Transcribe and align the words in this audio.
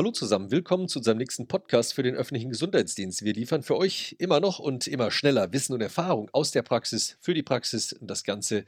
Hallo 0.00 0.12
zusammen, 0.12 0.50
willkommen 0.50 0.88
zu 0.88 1.00
unserem 1.00 1.18
nächsten 1.18 1.46
Podcast 1.46 1.92
für 1.92 2.02
den 2.02 2.14
öffentlichen 2.14 2.48
Gesundheitsdienst. 2.48 3.22
Wir 3.22 3.34
liefern 3.34 3.62
für 3.62 3.76
euch 3.76 4.16
immer 4.18 4.40
noch 4.40 4.58
und 4.58 4.86
immer 4.86 5.10
schneller 5.10 5.52
Wissen 5.52 5.74
und 5.74 5.82
Erfahrung 5.82 6.30
aus 6.32 6.52
der 6.52 6.62
Praxis 6.62 7.18
für 7.20 7.34
die 7.34 7.42
Praxis 7.42 7.92
und 7.92 8.10
das 8.10 8.24
Ganze 8.24 8.64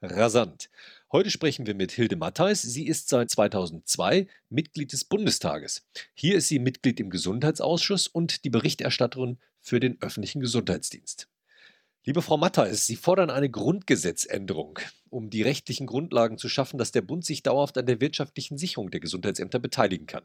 rasant. 0.00 0.70
Heute 1.10 1.32
sprechen 1.32 1.66
wir 1.66 1.74
mit 1.74 1.90
Hilde 1.90 2.14
Mattheis. 2.14 2.62
Sie 2.62 2.86
ist 2.86 3.08
seit 3.08 3.30
2002 3.30 4.28
Mitglied 4.48 4.92
des 4.92 5.04
Bundestages. 5.04 5.84
Hier 6.14 6.36
ist 6.36 6.46
sie 6.46 6.60
Mitglied 6.60 7.00
im 7.00 7.10
Gesundheitsausschuss 7.10 8.06
und 8.06 8.44
die 8.44 8.50
Berichterstatterin 8.50 9.38
für 9.60 9.80
den 9.80 10.00
öffentlichen 10.00 10.38
Gesundheitsdienst. 10.38 11.26
Liebe 12.08 12.22
Frau 12.22 12.36
Mattheis, 12.36 12.86
Sie 12.86 12.94
fordern 12.94 13.30
eine 13.30 13.50
Grundgesetzänderung, 13.50 14.78
um 15.10 15.28
die 15.28 15.42
rechtlichen 15.42 15.88
Grundlagen 15.88 16.38
zu 16.38 16.48
schaffen, 16.48 16.78
dass 16.78 16.92
der 16.92 17.00
Bund 17.00 17.24
sich 17.24 17.42
dauerhaft 17.42 17.76
an 17.78 17.86
der 17.86 18.00
wirtschaftlichen 18.00 18.58
Sicherung 18.58 18.92
der 18.92 19.00
Gesundheitsämter 19.00 19.58
beteiligen 19.58 20.06
kann. 20.06 20.22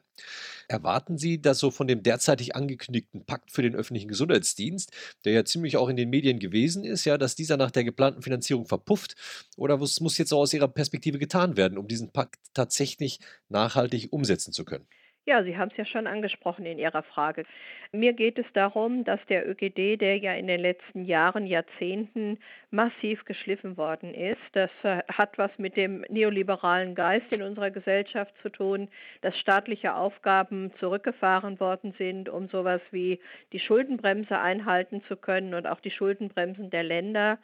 Erwarten 0.67 1.17
Sie, 1.17 1.41
dass 1.41 1.57
so 1.57 1.71
von 1.71 1.87
dem 1.87 2.03
derzeitig 2.03 2.55
angekündigten 2.55 3.25
Pakt 3.25 3.49
für 3.49 3.63
den 3.63 3.73
öffentlichen 3.73 4.09
Gesundheitsdienst, 4.09 4.91
der 5.25 5.33
ja 5.33 5.43
ziemlich 5.43 5.75
auch 5.75 5.89
in 5.89 5.95
den 5.95 6.11
Medien 6.11 6.37
gewesen 6.37 6.83
ist, 6.83 7.05
ja, 7.05 7.17
dass 7.17 7.33
dieser 7.33 7.57
nach 7.57 7.71
der 7.71 7.83
geplanten 7.83 8.21
Finanzierung 8.21 8.67
verpufft? 8.67 9.15
Oder 9.57 9.81
was 9.81 9.99
muss 10.01 10.19
jetzt 10.19 10.29
so 10.29 10.37
aus 10.37 10.53
Ihrer 10.53 10.67
Perspektive 10.67 11.17
getan 11.17 11.57
werden, 11.57 11.79
um 11.79 11.87
diesen 11.87 12.11
Pakt 12.11 12.39
tatsächlich 12.53 13.17
nachhaltig 13.49 14.13
umsetzen 14.13 14.53
zu 14.53 14.65
können? 14.65 14.85
Ja, 15.27 15.43
Sie 15.43 15.55
haben 15.55 15.69
es 15.69 15.77
ja 15.77 15.85
schon 15.85 16.07
angesprochen 16.07 16.65
in 16.65 16.79
Ihrer 16.79 17.03
Frage. 17.03 17.45
Mir 17.91 18.13
geht 18.13 18.39
es 18.39 18.45
darum, 18.53 19.03
dass 19.03 19.19
der 19.29 19.47
ÖGD, 19.47 20.01
der 20.01 20.17
ja 20.17 20.33
in 20.33 20.47
den 20.47 20.59
letzten 20.59 21.05
Jahren, 21.05 21.45
Jahrzehnten 21.45 22.39
massiv 22.71 23.23
geschliffen 23.25 23.77
worden 23.77 24.15
ist, 24.15 24.41
das 24.53 24.71
äh, 24.81 25.03
hat 25.13 25.37
was 25.37 25.51
mit 25.59 25.77
dem 25.77 26.03
neoliberalen 26.09 26.95
Geist 26.95 27.31
in 27.31 27.43
unserer 27.43 27.69
Gesellschaft 27.69 28.33
zu 28.41 28.49
tun, 28.49 28.89
dass 29.21 29.37
staatliche 29.37 29.93
Aufgaben 29.93 30.71
zurückgefahren 30.79 31.59
worden 31.59 31.93
sind, 31.99 32.27
um 32.27 32.47
sowas 32.47 32.81
wie 32.89 33.19
die 33.53 33.59
Schuldenbremse 33.59 34.39
einhalten 34.39 35.03
zu 35.07 35.17
können 35.17 35.53
und 35.53 35.67
auch 35.67 35.81
die 35.81 35.91
Schuldenbremsen 35.91 36.71
der 36.71 36.83
Länder. 36.83 37.37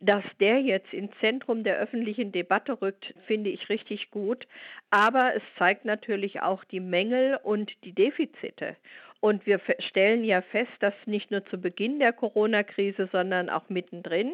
Dass 0.00 0.24
der 0.40 0.60
jetzt 0.60 0.92
ins 0.94 1.12
Zentrum 1.20 1.62
der 1.62 1.76
öffentlichen 1.78 2.32
Debatte 2.32 2.80
rückt, 2.80 3.14
finde 3.26 3.50
ich 3.50 3.68
richtig 3.68 4.10
gut. 4.10 4.46
Aber 4.90 5.34
es 5.34 5.42
zeigt 5.58 5.84
natürlich 5.84 6.40
auch 6.40 6.64
die 6.64 6.80
Mängel 6.80 7.38
und 7.42 7.70
die 7.84 7.92
Defizite. 7.92 8.76
Und 9.20 9.44
wir 9.44 9.60
stellen 9.78 10.24
ja 10.24 10.40
fest, 10.40 10.72
dass 10.80 10.94
nicht 11.04 11.30
nur 11.30 11.44
zu 11.46 11.58
Beginn 11.58 11.98
der 11.98 12.14
Corona-Krise, 12.14 13.08
sondern 13.12 13.50
auch 13.50 13.68
mittendrin 13.68 14.32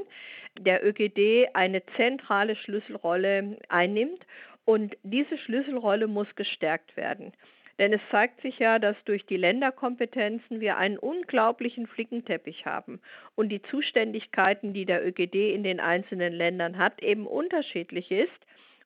der 0.59 0.87
ÖGD 0.87 1.49
eine 1.55 1.85
zentrale 1.97 2.55
Schlüsselrolle 2.55 3.59
einnimmt. 3.69 4.25
Und 4.65 4.97
diese 5.03 5.37
Schlüsselrolle 5.39 6.07
muss 6.07 6.33
gestärkt 6.37 6.97
werden. 6.97 7.33
Denn 7.79 7.93
es 7.93 8.01
zeigt 8.11 8.41
sich 8.41 8.59
ja, 8.59 8.79
dass 8.79 8.97
durch 9.05 9.27
die 9.27 9.37
Länderkompetenzen 9.37 10.61
wir 10.61 10.79
einen 10.79 10.99
unglaublichen 10.99 11.87
Flickenteppich 11.87 12.65
haben 12.65 13.01
und 13.35 13.51
die 13.51 13.63
Zuständigkeiten, 13.63 14.73
die 14.73 14.87
der 14.87 15.07
ÖGD 15.07 15.53
in 15.53 15.63
den 15.63 15.81
einzelnen 15.81 16.33
Ländern 16.33 16.79
hat, 16.79 17.03
eben 17.03 17.27
unterschiedlich 17.27 18.11
ist. 18.11 18.31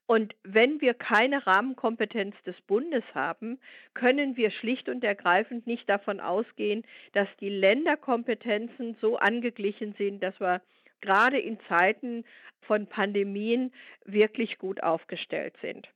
Und 0.06 0.34
wenn 0.42 0.80
wir 0.80 0.94
keine 0.94 1.46
Rahmenkompetenz 1.46 2.34
des 2.44 2.60
Bundes 2.62 3.04
haben, 3.14 3.60
können 3.94 4.36
wir 4.36 4.50
schlicht 4.50 4.88
und 4.88 5.04
ergreifend 5.04 5.68
nicht 5.68 5.88
davon 5.88 6.18
ausgehen, 6.18 6.84
dass 7.12 7.28
die 7.38 7.48
Länderkompetenzen 7.48 8.96
so 9.00 9.18
angeglichen 9.18 9.94
sind, 9.98 10.20
dass 10.20 10.38
wir 10.40 10.62
gerade 11.00 11.38
in 11.38 11.58
Zeiten 11.68 12.24
von 12.62 12.88
Pandemien 12.88 13.72
wirklich 14.04 14.58
gut 14.58 14.82
aufgestellt 14.82 15.54
sind. 15.62 15.88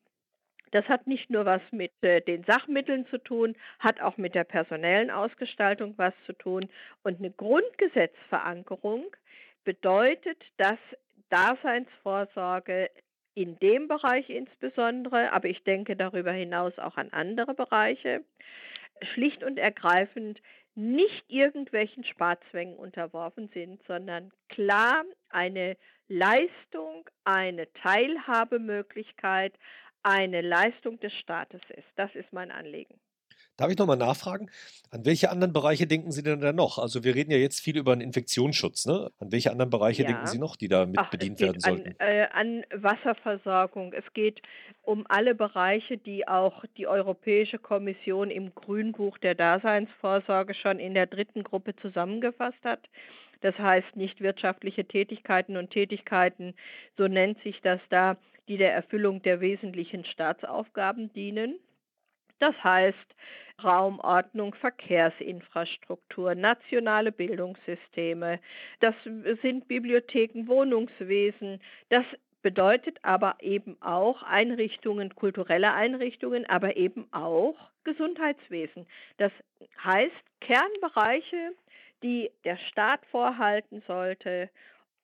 Das 0.75 0.89
hat 0.89 1.07
nicht 1.07 1.31
nur 1.31 1.45
was 1.45 1.63
mit 1.71 1.93
äh, 2.03 2.21
den 2.21 2.43
Sachmitteln 2.43 3.07
zu 3.07 3.19
tun, 3.19 3.55
hat 3.79 4.01
auch 4.01 4.17
mit 4.17 4.35
der 4.35 4.43
personellen 4.43 5.09
Ausgestaltung 5.09 5.95
was 5.99 6.13
zu 6.27 6.33
tun. 6.33 6.69
Und 7.05 7.21
eine 7.21 7.31
Grundgesetzverankerung 7.31 9.05
bedeutet, 9.63 10.43
dass 10.57 10.79
Daseinsvorsorge 11.31 12.91
in 13.35 13.57
dem 13.61 13.87
Bereich 13.87 14.29
insbesondere, 14.29 15.33
aber 15.33 15.49
ich 15.49 15.63
denke 15.63 15.95
darüber 15.95 16.33
hinaus 16.33 16.77
auch 16.81 16.97
an 16.97 17.11
andere 17.13 17.55
Bereiche, 17.55 18.25
schlicht 19.01 19.45
und 19.45 19.59
ergreifend 19.59 20.41
nicht 20.75 21.25
irgendwelchen 21.29 22.03
Sparzwängen 22.03 22.75
unterworfen 22.75 23.49
sind, 23.55 23.81
sondern 23.87 24.33
klar 24.49 25.05
eine 25.31 25.77
Leistung, 26.09 27.09
eine 27.23 27.73
Teilhabemöglichkeit, 27.75 29.55
eine 30.05 30.41
Leistung 30.41 31.01
des 31.01 31.13
Staates 31.15 31.61
ist. 31.71 31.89
Das 31.97 32.15
ist 32.15 32.33
mein 32.33 32.51
Anliegen. 32.51 32.95
Darf 33.57 33.71
ich 33.71 33.79
nochmal 33.79 33.97
nachfragen? 33.97 34.51
An 34.91 35.05
welche 35.05 35.31
anderen 35.31 35.53
Bereiche 35.53 35.87
denken 35.87 36.11
Sie 36.11 36.25
denn 36.25 36.41
da 36.41 36.53
noch? 36.53 36.79
Also 36.79 37.05
wir 37.05 37.15
reden 37.15 37.31
ja 37.31 37.37
jetzt 37.37 37.61
viel 37.61 37.77
über 37.77 37.95
den 37.95 38.01
Infektionsschutz. 38.01 38.87
Ne? 38.87 39.11
An 39.21 39.31
welche 39.31 39.53
anderen 39.53 39.71
Bereiche 39.71 40.05
denken 40.05 40.27
Sie 40.27 40.39
noch, 40.39 40.57
die 40.57 40.67
da 40.67 40.87
mit 40.87 40.99
Ach, 40.99 41.09
bedient 41.09 41.41
werden 41.41 41.61
sollten? 41.61 41.95
An, 42.01 42.09
äh, 42.09 42.27
an 42.33 42.65
Wasserversorgung. 42.75 43.93
Es 43.93 44.05
geht 44.13 44.43
um 44.83 45.07
alle 45.09 45.37
Bereiche, 45.37 45.99
die 45.99 46.27
auch 46.27 46.65
die 46.77 46.89
Europäische 46.89 47.61
Kommission 47.61 48.31
im 48.31 48.57
Grünbuch 48.57 49.19
der 49.19 49.37
Daseinsvorsorge 49.37 50.55
schon 50.55 50.81
in 50.81 50.95
der 50.95 51.07
dritten 51.07 51.45
Gruppe 51.45 51.77
zusammengefasst 51.77 52.63
hat. 52.65 52.81
Das 53.45 53.59
heißt 53.59 53.95
nicht 53.95 54.23
wirtschaftliche 54.23 54.87
Tätigkeiten 54.87 55.59
und 55.59 55.69
Tätigkeiten, 55.69 56.55
so 56.97 57.09
nennt 57.09 57.39
sich 57.43 57.61
das 57.61 57.79
da, 57.91 58.17
die 58.49 58.57
der 58.57 58.73
Erfüllung 58.73 59.21
der 59.21 59.43
wesentlichen 59.43 60.07
Staatsaufgaben 60.07 61.13
dienen. 61.13 61.59
Das 62.39 62.55
heißt 62.65 62.97
Raumordnung, 63.63 64.55
Verkehrsinfrastruktur, 64.55 66.35
nationale 66.35 67.13
Bildungssysteme, 67.13 68.41
das 68.81 68.95
sind 69.43 69.69
Bibliotheken, 69.69 70.47
Wohnungswesen, 70.47 71.61
das 71.91 72.07
bedeutet 72.41 72.99
aber 73.03 73.37
eben 73.41 73.77
auch 73.83 74.23
Einrichtungen, 74.23 75.15
kulturelle 75.15 75.75
Einrichtungen, 75.75 76.47
aber 76.49 76.79
eben 76.79 77.07
auch 77.13 77.57
Gesundheitswesen. 77.85 78.87
Das 79.19 79.33
heißt 79.85 80.15
Kernbereiche, 80.41 81.53
die 82.05 82.31
der 82.45 82.59
Staat 82.59 83.01
vorhalten 83.07 83.83
sollte 83.89 84.51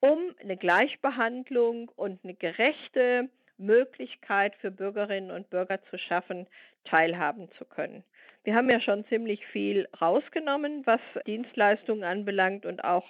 um 0.00 0.18
eine 0.40 0.56
Gleichbehandlung 0.56 1.90
und 1.96 2.20
eine 2.22 2.34
gerechte 2.34 3.28
Möglichkeit 3.58 4.54
für 4.56 4.70
Bürgerinnen 4.70 5.30
und 5.30 5.50
Bürger 5.50 5.82
zu 5.90 5.98
schaffen, 5.98 6.46
teilhaben 6.84 7.48
zu 7.58 7.64
können. 7.64 8.04
Wir 8.44 8.54
haben 8.54 8.70
ja 8.70 8.80
schon 8.80 9.04
ziemlich 9.06 9.44
viel 9.46 9.88
rausgenommen, 10.00 10.86
was 10.86 11.00
Dienstleistungen 11.26 12.04
anbelangt 12.04 12.64
und 12.64 12.82
auch, 12.84 13.04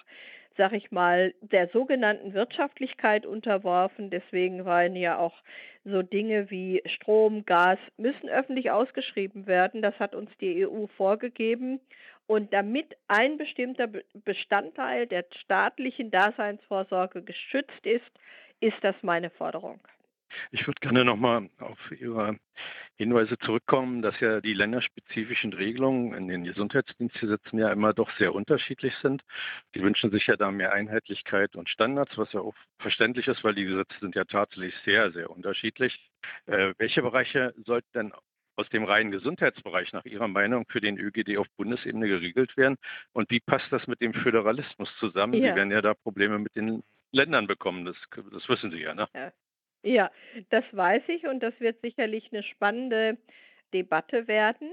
sag 0.57 0.73
ich 0.73 0.91
mal, 0.91 1.35
der 1.41 1.69
sogenannten 1.69 2.35
Wirtschaftlichkeit 2.35 3.27
unterworfen. 3.27 4.11
Deswegen 4.11 4.65
waren 4.65 4.97
ja 4.97 5.19
auch 5.19 5.35
so 5.85 6.03
Dinge 6.03 6.51
wie 6.51 6.83
Strom, 6.87 7.47
Gas 7.47 7.79
müssen 7.97 8.29
öffentlich 8.29 8.73
ausgeschrieben 8.73 9.47
werden. 9.47 9.83
Das 9.83 9.99
hat 10.01 10.17
uns 10.17 10.31
die 10.41 10.67
EU 10.67 10.87
vorgegeben. 10.97 11.81
Und 12.31 12.53
damit 12.53 12.97
ein 13.09 13.39
bestimmter 13.39 13.89
Bestandteil 14.25 15.09
der 15.09 15.25
staatlichen 15.43 16.13
Daseinsvorsorge 16.13 17.25
geschützt 17.25 17.85
ist, 17.85 18.09
ist 18.61 18.77
das 18.83 18.95
meine 19.03 19.31
Forderung. 19.31 19.81
Ich 20.53 20.65
würde 20.65 20.79
gerne 20.81 21.05
nochmal 21.05 21.51
auf 21.59 21.77
Ihre 21.91 22.39
Hinweise 22.95 23.37
zurückkommen, 23.39 24.01
dass 24.01 24.21
ja 24.21 24.41
die 24.41 24.55
länderspezifischen 24.55 25.53
Regelungen 25.55 26.15
in 26.15 26.29
den 26.29 26.45
Gesundheitsdienstgesetzen 26.45 27.59
ja 27.59 27.73
immer 27.73 27.95
doch 27.95 28.13
sehr 28.17 28.33
unterschiedlich 28.33 28.95
sind. 29.03 29.25
Die 29.75 29.83
wünschen 29.83 30.13
sich 30.13 30.29
ja 30.29 30.37
da 30.37 30.53
mehr 30.53 30.73
Einheitlichkeit 30.73 31.57
und 31.57 31.69
Standards, 31.69 32.17
was 32.17 32.33
ja 32.33 32.43
auch 32.43 32.55
verständlich 32.79 33.27
ist, 33.27 33.43
weil 33.43 33.57
die 33.57 33.65
Gesetze 33.65 33.99
sind 33.99 34.15
ja 34.15 34.25
tatsächlich 34.25 34.77
sehr, 34.85 35.11
sehr 35.11 35.31
unterschiedlich. 35.31 35.99
Äh, 36.47 36.75
welche 36.79 37.03
Bereiche 37.03 37.55
sollten 37.65 37.91
denn 37.93 38.13
aus 38.57 38.69
dem 38.71 38.85
reinen 38.85 39.11
Gesundheitsbereich 39.11 39.93
nach 39.93 40.05
Ihrer 40.05 40.29
Meinung 40.29 40.65
für 40.69 40.81
den 40.81 40.99
ÖGD 40.99 41.39
auf 41.39 41.47
Bundesebene 41.57 42.09
geregelt 42.09 42.57
werden? 42.57 42.77
Und 43.13 43.31
wie 43.31 43.41
passt 43.41 43.71
das 43.71 43.87
mit 43.87 44.01
dem 44.01 44.15
Föderalismus 44.15 44.95
zusammen? 44.99 45.35
Ja. 45.35 45.51
Sie 45.51 45.57
werden 45.57 45.71
ja 45.71 45.83
da 45.83 45.95
Probleme 45.95 46.39
mit 46.39 46.55
den 46.57 46.83
Ländern 47.13 47.47
bekommen, 47.47 47.85
das, 47.85 47.97
das 48.33 48.49
wissen 48.49 48.71
Sie 48.71 48.83
ja, 48.83 48.95
ne? 48.95 49.09
Ja. 49.15 49.33
ja, 49.83 50.11
das 50.51 50.65
weiß 50.73 51.03
ich 51.09 51.27
und 51.27 51.41
das 51.41 51.59
wird 51.59 51.81
sicherlich 51.81 52.29
eine 52.33 52.43
spannende 52.43 53.19
Debatte 53.73 54.29
werden. 54.29 54.71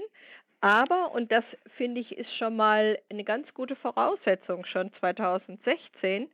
Aber, 0.60 1.12
und 1.12 1.30
das 1.30 1.44
finde 1.76 2.00
ich 2.00 2.16
ist 2.16 2.36
schon 2.36 2.56
mal 2.56 2.98
eine 3.10 3.24
ganz 3.24 3.52
gute 3.54 3.76
Voraussetzung, 3.76 4.64
schon 4.64 4.92
2016 4.94 6.28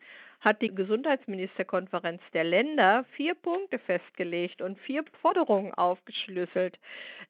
hat 0.45 0.61
die 0.61 0.75
Gesundheitsministerkonferenz 0.75 2.21
der 2.35 2.45
Länder 2.45 3.05
vier 3.17 3.35
Punkte 3.35 3.79
festgelegt 3.79 4.61
und 4.61 4.79
vier 4.79 5.03
Forderungen 5.23 5.73
aufgeschlüsselt, 5.73 6.79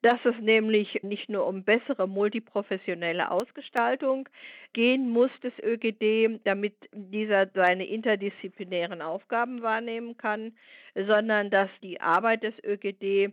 dass 0.03 0.19
es 0.25 0.35
nämlich 0.41 1.03
nicht 1.05 1.29
nur 1.29 1.47
um 1.47 1.63
bessere 1.63 2.09
multiprofessionelle 2.09 3.31
Ausgestaltung 3.31 4.29
gehen 4.73 5.11
muss 5.11 5.31
des 5.43 5.53
ÖGD, 5.63 6.41
damit 6.45 6.75
dieser 6.93 7.47
seine 7.55 7.87
interdisziplinären 7.87 9.01
Aufgaben 9.01 9.63
wahrnehmen 9.63 10.17
kann, 10.17 10.53
sondern 10.95 11.51
dass 11.51 11.71
die 11.83 12.01
Arbeit 12.01 12.43
des 12.43 12.55
ÖGD 12.65 13.33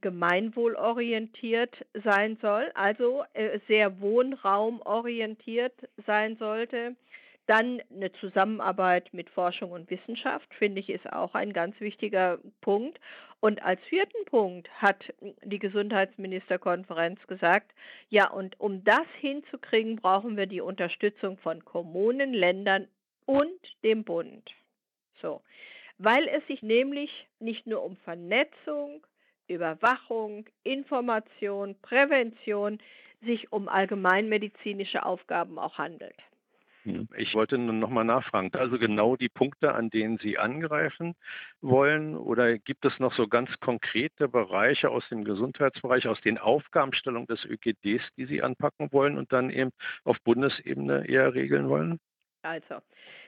gemeinwohlorientiert 0.00 1.74
sein 2.04 2.38
soll, 2.40 2.70
also 2.74 3.24
äh, 3.32 3.58
sehr 3.66 4.00
wohnraumorientiert 4.00 5.74
sein 6.06 6.36
sollte. 6.36 6.94
Dann 7.46 7.80
eine 7.94 8.12
Zusammenarbeit 8.14 9.12
mit 9.14 9.30
Forschung 9.30 9.70
und 9.70 9.88
Wissenschaft, 9.88 10.52
finde 10.54 10.80
ich, 10.80 10.90
ist 10.90 11.10
auch 11.12 11.34
ein 11.34 11.52
ganz 11.52 11.78
wichtiger 11.80 12.38
Punkt. 12.60 12.98
Und 13.40 13.62
als 13.62 13.80
vierten 13.88 14.24
Punkt 14.26 14.68
hat 14.82 15.12
die 15.44 15.58
Gesundheitsministerkonferenz 15.58 17.24
gesagt, 17.28 17.72
ja, 18.08 18.28
und 18.30 18.58
um 18.58 18.82
das 18.82 19.06
hinzukriegen, 19.20 19.96
brauchen 19.96 20.36
wir 20.36 20.46
die 20.46 20.60
Unterstützung 20.60 21.38
von 21.38 21.64
Kommunen, 21.64 22.34
Ländern 22.34 22.88
und 23.26 23.60
dem 23.84 24.02
Bund. 24.02 24.50
So, 25.22 25.42
weil 25.98 26.26
es 26.28 26.46
sich 26.46 26.62
nämlich 26.62 27.28
nicht 27.38 27.66
nur 27.66 27.84
um 27.84 27.96
Vernetzung, 27.98 29.06
Überwachung, 29.48 30.46
Information, 30.64 31.76
Prävention, 31.80 32.78
sich 33.22 33.52
um 33.52 33.68
allgemeinmedizinische 33.68 35.04
Aufgaben 35.04 35.58
auch 35.58 35.78
handelt. 35.78 36.16
Hm. 36.86 37.08
Ich 37.16 37.34
wollte 37.34 37.58
nur 37.58 37.74
noch 37.74 37.90
mal 37.90 38.04
nachfragen, 38.04 38.50
also 38.54 38.78
genau 38.78 39.16
die 39.16 39.28
Punkte, 39.28 39.74
an 39.74 39.90
denen 39.90 40.18
Sie 40.18 40.38
angreifen 40.38 41.14
wollen, 41.60 42.16
oder 42.16 42.58
gibt 42.58 42.84
es 42.84 43.00
noch 43.00 43.12
so 43.12 43.26
ganz 43.26 43.50
konkrete 43.58 44.28
Bereiche 44.28 44.90
aus 44.90 45.08
dem 45.08 45.24
Gesundheitsbereich, 45.24 46.06
aus 46.06 46.20
den 46.20 46.38
Aufgabenstellungen 46.38 47.26
des 47.26 47.44
ÖGDs, 47.44 48.02
die 48.16 48.26
Sie 48.26 48.40
anpacken 48.40 48.92
wollen 48.92 49.18
und 49.18 49.32
dann 49.32 49.50
eben 49.50 49.72
auf 50.04 50.18
Bundesebene 50.22 51.08
eher 51.08 51.34
regeln 51.34 51.68
wollen? 51.68 51.98
Also, 52.42 52.76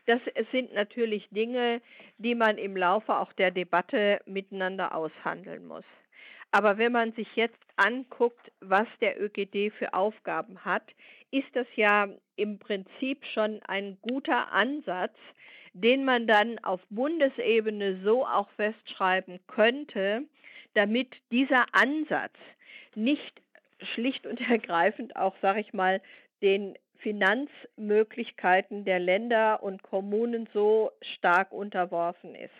das 0.06 0.20
sind 0.52 0.72
natürlich 0.72 1.28
Dinge, 1.31 1.82
die 2.19 2.37
man 2.37 2.58
im 2.58 2.76
Laufe 2.76 3.16
auch 3.19 3.32
der 3.32 3.50
Debatte 3.50 4.20
miteinander 4.26 4.94
aushandeln 4.94 5.66
muss. 5.66 5.84
Aber 6.50 6.78
wenn 6.78 6.92
man 6.92 7.12
sich 7.12 7.28
jetzt 7.34 7.58
anguckt, 7.76 8.50
was 8.60 8.86
der 9.00 9.20
ÖGD 9.20 9.72
für 9.72 9.92
Aufgaben 9.92 10.64
hat, 10.64 10.84
ist 11.30 11.48
das 11.54 11.66
ja 11.76 12.08
im 12.36 12.58
Prinzip 12.58 13.24
schon 13.26 13.60
ein 13.66 13.98
guter 14.00 14.50
Ansatz, 14.52 15.16
den 15.74 16.04
man 16.04 16.26
dann 16.26 16.58
auf 16.60 16.80
Bundesebene 16.90 18.00
so 18.02 18.26
auch 18.26 18.48
festschreiben 18.52 19.38
könnte, 19.46 20.22
damit 20.74 21.14
dieser 21.30 21.66
Ansatz 21.72 22.34
nicht 22.94 23.42
schlicht 23.94 24.26
und 24.26 24.40
ergreifend 24.50 25.16
auch, 25.16 25.36
sage 25.42 25.60
ich 25.60 25.72
mal, 25.72 26.00
den 26.42 26.76
Finanzmöglichkeiten 26.98 28.84
der 28.84 28.98
Länder 28.98 29.62
und 29.62 29.82
Kommunen 29.82 30.48
so 30.52 30.90
stark 31.00 31.52
unterworfen 31.52 32.34
ist. 32.34 32.50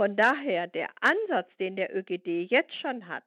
Von 0.00 0.16
daher 0.16 0.66
der 0.66 0.88
Ansatz, 1.02 1.54
den 1.58 1.76
der 1.76 1.94
ÖGD 1.94 2.50
jetzt 2.50 2.74
schon 2.76 3.06
hat, 3.06 3.22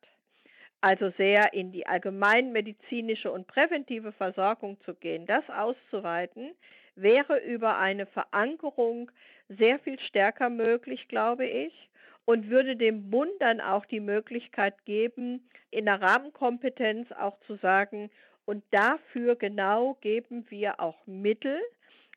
also 0.81 1.11
sehr 1.19 1.53
in 1.53 1.71
die 1.71 1.85
allgemeinmedizinische 1.85 3.31
und 3.31 3.45
präventive 3.45 4.11
Versorgung 4.11 4.81
zu 4.81 4.95
gehen, 4.95 5.27
das 5.27 5.47
auszuweiten, 5.51 6.55
wäre 6.95 7.37
über 7.37 7.77
eine 7.77 8.07
Verankerung 8.07 9.11
sehr 9.49 9.77
viel 9.77 9.99
stärker 9.99 10.49
möglich, 10.49 11.07
glaube 11.07 11.45
ich, 11.45 11.91
und 12.25 12.49
würde 12.49 12.75
dem 12.75 13.11
Bund 13.11 13.33
dann 13.37 13.61
auch 13.61 13.85
die 13.85 13.99
Möglichkeit 13.99 14.83
geben, 14.85 15.47
in 15.69 15.85
der 15.85 16.01
Rahmenkompetenz 16.01 17.11
auch 17.11 17.39
zu 17.41 17.53
sagen, 17.57 18.09
und 18.45 18.63
dafür 18.71 19.35
genau 19.35 19.93
geben 20.01 20.47
wir 20.49 20.79
auch 20.79 21.05
Mittel, 21.05 21.61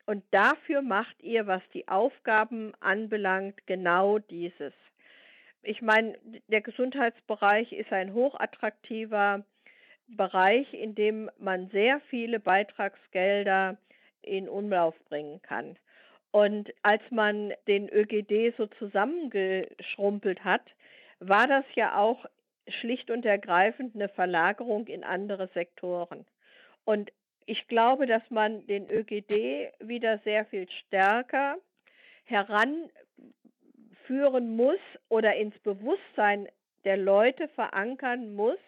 und 0.07 0.23
dafür 0.31 0.81
macht 0.81 1.21
ihr, 1.21 1.47
was 1.47 1.61
die 1.73 1.87
Aufgaben 1.89 2.73
anbelangt, 2.79 3.67
genau 3.67 4.19
dieses. 4.19 4.73
Ich 5.63 5.81
meine, 5.81 6.17
der 6.47 6.61
Gesundheitsbereich 6.61 7.73
ist 7.73 7.91
ein 7.91 8.13
hochattraktiver 8.13 9.43
Bereich, 10.07 10.73
in 10.73 10.95
dem 10.95 11.29
man 11.37 11.69
sehr 11.71 11.99
viele 12.09 12.39
Beitragsgelder 12.39 13.77
in 14.21 14.47
Umlauf 14.47 14.95
bringen 15.09 15.41
kann. 15.41 15.77
Und 16.31 16.73
als 16.83 17.01
man 17.09 17.53
den 17.67 17.89
ÖGD 17.89 18.55
so 18.55 18.67
zusammengeschrumpelt 18.79 20.45
hat, 20.45 20.63
war 21.19 21.47
das 21.47 21.65
ja 21.75 21.97
auch 21.97 22.25
schlicht 22.69 23.11
und 23.11 23.25
ergreifend 23.25 23.93
eine 23.95 24.07
Verlagerung 24.07 24.87
in 24.87 25.03
andere 25.03 25.49
Sektoren. 25.53 26.25
Und 26.85 27.11
ich 27.47 27.67
glaube, 27.67 28.05
dass 28.05 28.21
man 28.29 28.67
den 28.67 28.87
ÖGD 28.89 29.71
wieder 29.79 30.19
sehr 30.19 30.45
viel 30.45 30.69
stärker 30.69 31.57
heranführen 32.25 32.91
muss 34.55 34.79
oder 35.09 35.35
ins 35.35 35.57
Bewusstsein 35.59 36.47
der 36.83 36.97
Leute 36.97 37.47
verankern 37.47 38.35
muss, 38.35 38.59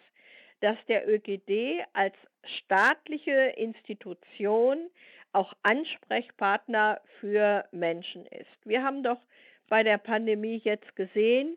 dass 0.60 0.78
der 0.88 1.06
ÖGD 1.08 1.84
als 1.92 2.14
staatliche 2.42 3.52
Institution 3.56 4.90
auch 5.32 5.52
Ansprechpartner 5.62 7.00
für 7.20 7.66
Menschen 7.72 8.24
ist. 8.26 8.48
Wir 8.64 8.82
haben 8.82 9.02
doch 9.02 9.20
bei 9.68 9.82
der 9.82 9.98
Pandemie 9.98 10.60
jetzt 10.64 10.96
gesehen, 10.96 11.56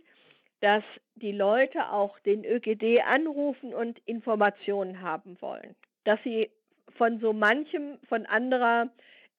dass 0.59 0.83
die 1.15 1.31
Leute 1.31 1.89
auch 1.91 2.19
den 2.19 2.43
ÖGD 2.43 3.01
anrufen 3.05 3.73
und 3.73 3.99
Informationen 4.05 5.01
haben 5.01 5.41
wollen, 5.41 5.75
dass 6.03 6.21
sie 6.23 6.49
von 6.97 7.19
so 7.19 7.33
manchem, 7.33 7.99
von 8.07 8.25
anderer 8.25 8.89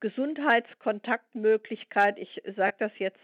Gesundheitskontaktmöglichkeit, 0.01 2.19
ich 2.19 2.43
sage 2.57 2.77
das 2.79 2.93
jetzt 2.99 3.19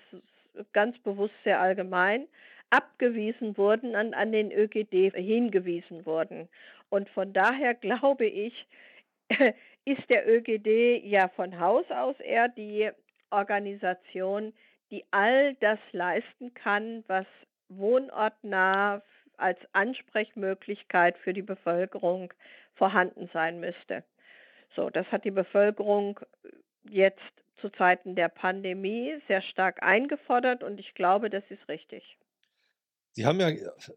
ganz 0.72 0.98
bewusst 1.00 1.34
sehr 1.44 1.60
allgemein, 1.60 2.26
abgewiesen 2.70 3.56
wurden, 3.56 3.94
an, 3.94 4.14
an 4.14 4.32
den 4.32 4.50
ÖGD 4.52 5.14
hingewiesen 5.14 6.06
wurden. 6.06 6.48
Und 6.88 7.08
von 7.10 7.32
daher 7.32 7.74
glaube 7.86 8.26
ich, 8.26 8.66
ist 9.84 10.08
der 10.08 10.28
ÖGD 10.28 11.04
ja 11.04 11.28
von 11.28 11.60
Haus 11.60 11.88
aus 11.90 12.18
eher 12.20 12.48
die 12.48 12.90
Organisation, 13.30 14.52
die 14.90 15.04
all 15.10 15.54
das 15.60 15.78
leisten 15.92 16.54
kann, 16.54 17.04
was 17.06 17.26
wohnortnah 17.68 19.02
als 19.36 19.58
Ansprechmöglichkeit 19.72 21.16
für 21.18 21.32
die 21.32 21.42
Bevölkerung 21.42 22.32
vorhanden 22.74 23.30
sein 23.32 23.60
müsste. 23.60 24.02
So, 24.76 24.90
das 24.90 25.06
hat 25.12 25.24
die 25.24 25.30
Bevölkerung 25.30 26.20
jetzt 26.88 27.20
zu 27.60 27.70
Zeiten 27.70 28.14
der 28.14 28.28
Pandemie 28.28 29.14
sehr 29.28 29.42
stark 29.42 29.82
eingefordert 29.82 30.62
und 30.62 30.80
ich 30.80 30.94
glaube, 30.94 31.30
das 31.30 31.44
ist 31.50 31.68
richtig. 31.68 32.18
Sie 33.12 33.26
haben 33.26 33.40
ja 33.40 33.50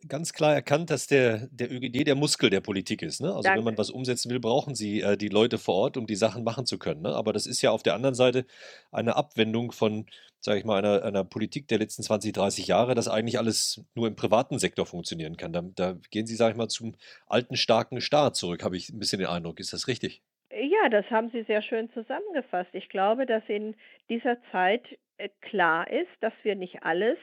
ganz 0.07 0.33
klar 0.33 0.55
erkannt, 0.55 0.89
dass 0.89 1.05
der, 1.05 1.47
der 1.51 1.71
ÖGD 1.71 2.07
der 2.07 2.15
Muskel 2.15 2.49
der 2.49 2.61
Politik 2.61 3.03
ist. 3.03 3.21
Ne? 3.21 3.27
Also 3.27 3.47
wenn 3.47 3.57
man 3.57 3.65
Danke. 3.65 3.77
was 3.77 3.91
umsetzen 3.91 4.31
will, 4.31 4.39
brauchen 4.39 4.73
Sie 4.73 5.01
äh, 5.01 5.17
die 5.17 5.27
Leute 5.27 5.59
vor 5.59 5.75
Ort, 5.75 5.97
um 5.97 6.07
die 6.07 6.15
Sachen 6.15 6.43
machen 6.43 6.65
zu 6.65 6.79
können. 6.79 7.03
Ne? 7.03 7.15
Aber 7.15 7.31
das 7.31 7.45
ist 7.45 7.61
ja 7.61 7.69
auf 7.69 7.83
der 7.83 7.93
anderen 7.93 8.15
Seite 8.15 8.47
eine 8.91 9.15
Abwendung 9.15 9.71
von, 9.71 10.07
sage 10.39 10.57
ich 10.59 10.65
mal, 10.65 10.79
einer, 10.79 11.03
einer 11.03 11.23
Politik 11.23 11.67
der 11.67 11.77
letzten 11.77 12.01
20, 12.01 12.33
30 12.33 12.65
Jahre, 12.65 12.95
dass 12.95 13.07
eigentlich 13.07 13.37
alles 13.37 13.81
nur 13.93 14.07
im 14.07 14.15
privaten 14.15 14.57
Sektor 14.57 14.87
funktionieren 14.87 15.37
kann. 15.37 15.53
Da, 15.53 15.61
da 15.61 15.95
gehen 16.09 16.25
Sie, 16.25 16.35
sage 16.35 16.53
ich 16.53 16.57
mal, 16.57 16.67
zum 16.67 16.95
alten, 17.27 17.55
starken 17.55 18.01
Staat 18.01 18.35
zurück, 18.35 18.63
habe 18.63 18.77
ich 18.77 18.89
ein 18.89 18.97
bisschen 18.97 19.19
den 19.19 19.27
Eindruck. 19.27 19.59
Ist 19.59 19.73
das 19.73 19.87
richtig? 19.87 20.23
Ja, 20.55 20.89
das 20.89 21.09
haben 21.09 21.31
Sie 21.31 21.43
sehr 21.43 21.63
schön 21.63 21.91
zusammengefasst. 21.93 22.69
Ich 22.73 22.89
glaube, 22.89 23.25
dass 23.25 23.43
in 23.47 23.75
dieser 24.09 24.37
Zeit 24.51 24.85
äh, 25.17 25.29
klar 25.41 25.89
ist, 25.89 26.11
dass 26.19 26.33
wir 26.43 26.55
nicht 26.55 26.83
alles 26.83 27.17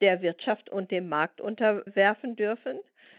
der 0.00 0.22
Wirtschaft 0.22 0.70
und 0.70 0.90
dem 0.90 1.08
Markt 1.08 1.40
unterwerfen 1.40 2.36
dürfen, 2.36 2.78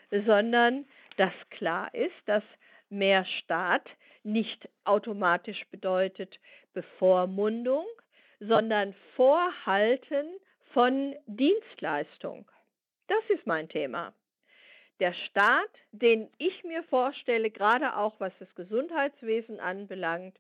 sondern 0.10 0.86
dass 1.18 1.34
klar 1.50 1.94
ist, 1.94 2.16
dass 2.26 2.44
mehr 2.90 3.26
Staat 3.26 3.88
nicht 4.24 4.70
automatisch 4.86 5.66
bedeutet 5.70 6.40
Bevormundung, 6.74 7.86
sondern 8.40 8.96
Vorhalten 9.16 10.28
von 10.74 11.16
Dienstleistung. 11.28 12.50
Das 13.08 13.24
ist 13.30 13.46
mein 13.46 13.68
Thema. 13.68 14.14
Der 15.02 15.14
Staat, 15.14 15.72
den 15.92 16.30
ich 16.38 16.64
mir 16.64 16.84
vorstelle, 16.84 17.50
gerade 17.50 17.98
auch 17.98 18.14
was 18.20 18.32
das 18.38 18.54
Gesundheitswesen 18.54 19.60
anbelangt 19.60 20.38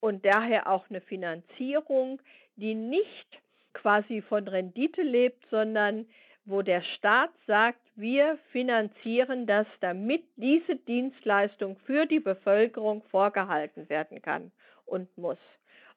und 0.00 0.24
daher 0.24 0.68
auch 0.68 0.90
eine 0.90 1.00
Finanzierung, 1.00 2.20
die 2.56 2.74
nicht 2.74 3.28
quasi 3.72 4.20
von 4.20 4.48
Rendite 4.48 5.02
lebt, 5.02 5.46
sondern 5.48 6.06
wo 6.44 6.62
der 6.62 6.82
Staat 6.82 7.30
sagt, 7.46 7.78
wir 7.94 8.36
finanzieren 8.50 9.46
das, 9.46 9.68
damit 9.80 10.24
diese 10.34 10.74
Dienstleistung 10.74 11.76
für 11.86 12.04
die 12.06 12.18
Bevölkerung 12.18 13.04
vorgehalten 13.12 13.88
werden 13.88 14.20
kann 14.20 14.50
und 14.86 15.16
muss. 15.16 15.38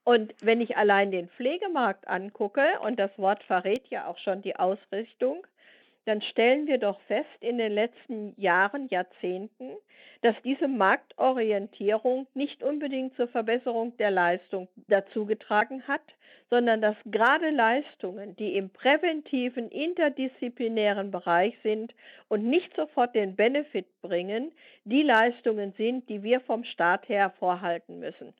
Und 0.04 0.36
wenn 0.44 0.62
ich 0.62 0.77
allein 0.77 1.10
den 1.10 1.30
Pflegemarkt 1.30 2.08
angucke, 2.08 2.80
und 2.84 3.00
das 3.00 3.12
Wort 3.18 3.44
verrät 3.46 3.88
ja 3.88 4.06
auch 4.06 4.20
schon 4.20 4.44
die 4.44 4.56
Ausrichtung, 4.56 5.48
dann 6.07 6.21
stellen 6.21 6.67
wir 6.67 6.77
doch 6.77 6.99
fest 7.01 7.27
in 7.41 7.57
den 7.57 7.73
letzten 7.73 8.33
Jahren, 8.39 8.87
Jahrzehnten, 8.87 9.71
dass 10.21 10.35
diese 10.43 10.69
Marktorientierung 10.69 12.27
nicht 12.33 12.63
unbedingt 12.63 13.15
zur 13.17 13.27
Verbesserung 13.27 13.95
der 13.97 14.11
Leistung 14.11 14.69
dazu 14.87 15.25
getragen 15.25 15.83
hat, 15.85 16.01
sondern 16.49 16.79
dass 16.79 16.95
gerade 17.05 17.49
Leistungen, 17.49 18.37
die 18.37 18.55
im 18.55 18.69
präventiven, 18.69 19.69
interdisziplinären 19.69 21.11
Bereich 21.11 21.55
sind 21.61 21.93
und 22.29 22.45
nicht 22.45 22.73
sofort 22.77 23.13
den 23.13 23.35
Benefit 23.35 23.87
bringen, 24.01 24.53
die 24.85 25.03
Leistungen 25.03 25.73
sind, 25.73 26.07
die 26.07 26.23
wir 26.23 26.39
vom 26.39 26.63
Staat 26.63 27.09
her 27.09 27.33
vorhalten 27.37 27.99
müssen. 27.99 28.33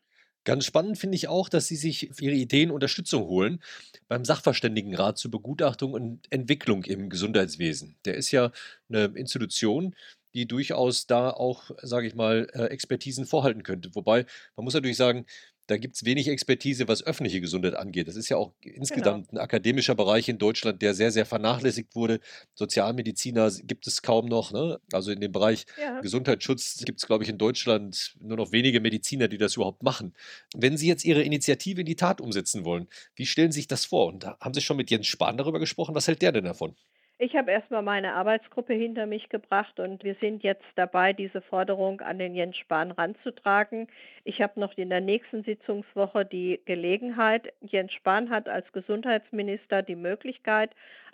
Ganz 0.48 0.64
spannend 0.64 0.98
finde 0.98 1.18
ich 1.18 1.28
auch, 1.28 1.50
dass 1.50 1.68
Sie 1.68 1.76
sich 1.76 2.10
für 2.14 2.24
Ihre 2.24 2.36
Ideen 2.36 2.72
Unterstützung 2.72 3.28
holen 3.28 3.62
beim 4.08 4.24
Sachverständigenrat 4.24 5.18
zur 5.18 5.30
Begutachtung 5.30 5.92
und 5.92 6.22
Entwicklung 6.30 6.86
im 6.86 7.10
Gesundheitswesen. 7.10 7.98
Der 8.06 8.16
ist 8.16 8.32
ja 8.32 8.54
eine 8.88 9.12
Institution, 9.16 9.94
die 10.38 10.48
durchaus 10.48 11.08
da 11.08 11.32
auch, 11.32 11.72
sage 11.82 12.06
ich 12.08 12.14
mal, 12.16 12.48
äh, 12.54 12.66
Expertisen 12.66 13.26
vorhalten 13.26 13.64
könnte. 13.64 13.90
Wobei, 13.96 14.26
man 14.56 14.64
muss 14.66 14.76
natürlich 14.76 14.96
sagen, 14.98 15.26
da 15.66 15.78
gibt 15.78 15.96
es 15.96 16.06
wenig 16.06 16.28
Expertise, 16.30 16.88
was 16.88 17.04
öffentliche 17.04 17.42
Gesundheit 17.42 17.74
angeht. 17.76 18.08
Das 18.08 18.16
ist 18.16 18.30
ja 18.30 18.38
auch 18.38 18.54
Genau. 18.62 18.78
insgesamt 18.78 19.34
ein 19.34 19.38
akademischer 19.40 19.96
Bereich 19.96 20.30
in 20.30 20.38
Deutschland, 20.38 20.82
der 20.82 20.94
sehr, 20.94 21.12
sehr 21.12 21.26
vernachlässigt 21.26 21.94
wurde. 21.96 22.20
Sozialmediziner 22.54 23.52
gibt 23.64 23.88
es 23.88 24.02
kaum 24.02 24.28
noch. 24.28 24.52
Ne? 24.54 24.80
Also 24.94 25.12
in 25.12 25.20
dem 25.20 25.32
Bereich 25.32 25.66
Ja. 25.82 26.00
Gesundheitsschutz 26.02 26.84
gibt 26.86 27.00
es, 27.00 27.08
glaube 27.08 27.24
ich, 27.24 27.30
in 27.30 27.38
Deutschland 27.38 28.16
nur 28.22 28.38
noch 28.38 28.52
wenige 28.52 28.80
Mediziner, 28.80 29.28
die 29.28 29.38
das 29.38 29.56
überhaupt 29.56 29.84
machen. 29.84 30.14
Wenn 30.56 30.78
Sie 30.78 30.88
jetzt 30.88 31.04
Ihre 31.04 31.24
Initiative 31.24 31.82
in 31.82 31.86
die 31.86 31.96
Tat 31.96 32.22
umsetzen 32.22 32.64
wollen, 32.64 32.88
wie 33.16 33.26
stellen 33.26 33.52
Sie 33.52 33.60
sich 33.60 33.68
das 33.68 33.86
vor? 33.86 34.08
Und 34.08 34.24
da 34.24 34.38
haben 34.40 34.54
Sie 34.54 34.62
schon 34.62 34.78
mit 34.78 34.90
Jens 34.92 35.08
Spahn 35.08 35.36
darüber 35.38 35.60
gesprochen? 35.60 35.96
Was 35.96 36.08
hält 36.08 36.22
der 36.22 36.32
denn 36.32 36.46
davon? 36.46 36.76
Ich 37.20 37.36
habe 37.36 37.50
erstmal 37.50 37.82
meine 37.82 38.14
Arbeitsgruppe 38.14 38.76
hinter 38.76 39.08
mich 39.08 39.28
gebracht 39.30 39.80
und 39.80 40.04
wir 40.04 40.14
sind 40.22 40.44
jetzt 40.44 40.68
dabei, 40.76 41.14
diese 41.14 41.42
Forderung 41.42 42.02
an 42.02 42.20
den 42.20 42.36
Jens 42.36 42.58
Spahn 42.58 42.92
ranzutragen. 42.92 43.88
Ich 44.24 44.40
habe 44.40 44.60
noch 44.60 44.78
in 44.78 44.92
der 44.92 45.02
nächsten 45.02 45.44
Sitzungswoche 45.44 46.26
die 46.26 46.62
Gelegenheit. 46.66 47.52
Jens 47.62 47.94
Spahn 47.94 48.30
hat 48.30 48.48
als 48.48 48.72
Gesundheitsminister 48.72 49.82
die 49.82 49.96
Möglichkeit, 49.96 50.70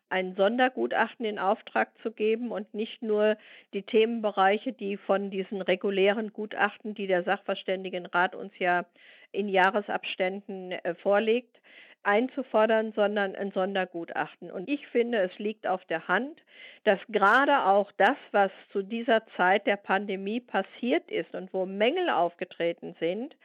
ein 0.10 0.36
Sondergutachten 0.36 1.26
in 1.26 1.40
Auftrag 1.40 1.90
zu 2.02 2.12
geben 2.12 2.52
und 2.52 2.74
nicht 2.74 3.02
nur 3.02 3.38
die 3.74 3.84
Themenbereiche, 3.84 4.74
die 4.74 4.98
von 4.98 5.32
diesen 5.32 5.62
regulären 5.62 6.34
Gutachten, 6.34 6.96
die 6.96 7.08
der 7.08 7.24
Sachverständigenrat 7.24 8.36
uns 8.36 8.52
ja 8.60 8.84
in 9.32 9.48
Jahresabständen 9.48 10.74
äh, 10.74 10.96
vorlegt, 10.96 11.62
einzufordern, 12.04 12.94
sondern 12.94 13.36
ein 13.36 13.52
Sondergutachten. 13.52 14.52
Und 14.52 14.70
ich 14.70 14.86
finde, 14.88 15.20
es 15.20 15.38
liegt 15.40 15.68
auf 15.68 15.84
der 15.86 16.08
Hand, 16.08 16.40
dass 16.84 17.00
gerade 17.10 17.66
auch 17.66 17.92
das, 17.98 18.18
was 18.32 18.52
zu 18.72 18.82
dieser 18.82 19.26
Zeit 19.38 19.66
der 19.68 19.78
Pandemie 19.78 20.40
passiert 20.40 21.10
ist 21.10 21.34
und 21.34 21.54
wo 21.54 21.66
Mängel 21.66 22.10
aufgetreten 22.10 22.96
sind, 23.00 23.36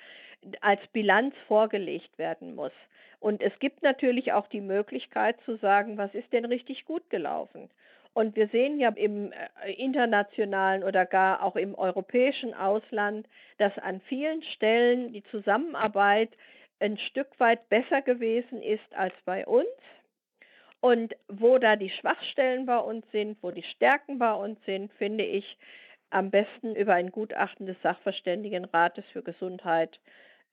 als 0.60 0.80
Bilanz 0.92 1.34
vorgelegt 1.46 2.18
werden 2.18 2.54
muss. 2.54 2.72
Und 3.20 3.42
es 3.42 3.56
gibt 3.58 3.82
natürlich 3.82 4.32
auch 4.32 4.46
die 4.48 4.60
Möglichkeit 4.60 5.36
zu 5.44 5.56
sagen, 5.56 5.98
was 5.98 6.14
ist 6.14 6.32
denn 6.32 6.44
richtig 6.44 6.84
gut 6.84 7.10
gelaufen? 7.10 7.68
Und 8.14 8.36
wir 8.36 8.48
sehen 8.48 8.80
ja 8.80 8.90
im 8.90 9.32
äh, 9.32 9.72
internationalen 9.72 10.82
oder 10.82 11.06
gar 11.06 11.42
auch 11.42 11.56
im 11.56 11.74
europäischen 11.74 12.54
Ausland, 12.54 13.28
dass 13.58 13.76
an 13.78 14.00
vielen 14.08 14.42
Stellen 14.42 15.12
die 15.12 15.22
Zusammenarbeit 15.24 16.30
ein 16.80 16.98
Stück 16.98 17.28
weit 17.40 17.68
besser 17.68 18.02
gewesen 18.02 18.62
ist 18.62 18.94
als 18.94 19.14
bei 19.24 19.46
uns. 19.46 19.68
Und 20.80 21.16
wo 21.28 21.58
da 21.58 21.74
die 21.76 21.90
Schwachstellen 21.90 22.66
bei 22.66 22.78
uns 22.78 23.04
sind, 23.10 23.36
wo 23.42 23.50
die 23.50 23.64
Stärken 23.64 24.18
bei 24.18 24.32
uns 24.32 24.64
sind, 24.64 24.92
finde 24.94 25.24
ich 25.24 25.58
am 26.10 26.30
besten 26.30 26.76
über 26.76 26.94
ein 26.94 27.10
Gutachten 27.10 27.66
des 27.66 27.76
Sachverständigenrates 27.82 29.04
für 29.12 29.22
Gesundheit 29.22 29.98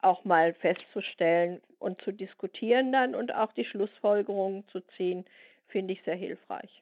auch 0.02 0.24
mal 0.26 0.54
festzustellen 0.56 1.62
und 1.80 2.02
zu 2.02 2.12
diskutieren 2.12 2.92
dann 2.92 3.16
und 3.16 3.34
auch 3.34 3.54
die 3.54 3.66
Schlussfolgerungen 3.66 4.68
zu 4.70 4.82
ziehen, 4.98 5.26
finde 5.68 5.94
ich 5.94 6.04
sehr 6.04 6.16
hilfreich. 6.16 6.82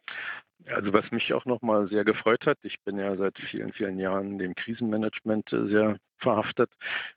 Also 0.67 0.93
was 0.93 1.11
mich 1.11 1.33
auch 1.33 1.45
nochmal 1.45 1.87
sehr 1.89 2.05
gefreut 2.05 2.45
hat, 2.45 2.57
ich 2.63 2.79
bin 2.81 2.97
ja 2.97 3.15
seit 3.17 3.37
vielen, 3.37 3.73
vielen 3.73 3.99
Jahren 3.99 4.37
dem 4.37 4.55
Krisenmanagement 4.55 5.51
äh, 5.51 5.67
sehr 5.67 5.97
verhaftet. 6.17 6.71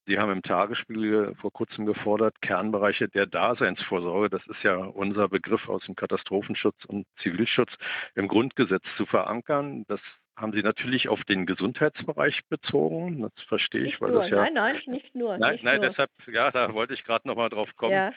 Sie 0.07 0.19
haben 0.19 0.33
im 0.33 0.43
Tagesspiegel 0.43 1.37
vor 1.37 1.53
kurzem 1.53 1.87
gefordert, 1.87 2.35
Kernbereiche 2.43 3.09
der 3.09 3.27
Daseinsvorsorge, 3.27 4.31
das 4.31 4.45
ist 4.49 4.63
ja 4.65 4.77
unser 4.77 5.29
Begriff 5.29 5.69
aus 5.69 5.85
dem 5.85 5.95
Katastrophenschutz 5.95 6.85
und 6.87 7.07
Zivilschutz, 7.23 7.73
im 8.17 8.27
Grundgesetz 8.27 8.85
zu 8.97 9.07
verankern. 9.07 9.85
Das 9.87 10.01
haben 10.37 10.53
Sie 10.53 10.63
natürlich 10.63 11.09
auf 11.09 11.23
den 11.25 11.47
Gesundheitsbereich 11.47 12.41
bezogen. 12.49 13.23
Das 13.23 13.33
verstehe 13.47 13.83
ich, 13.83 13.93
Nicht 13.93 14.01
weil 14.01 14.11
nur, 14.11 14.23
das 14.23 14.31
ja. 14.31 14.37
nein, 14.39 14.55
nein, 14.55 14.81
nicht 14.87 15.15
nur. 15.15 15.39
Nein, 15.39 15.53
nicht 15.53 15.65
nein, 15.65 15.81
nur. 15.81 15.89
deshalb, 15.89 16.11
ja, 16.27 16.51
da 16.51 16.75
wollte 16.75 16.95
ich 16.95 17.05
gerade 17.05 17.27
nochmal 17.27 17.49
drauf 17.49 17.75
kommen. 17.77 17.93
Ja, 17.93 18.13